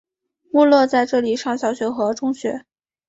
[0.49, 2.65] 穆勒在这里上小学和中学。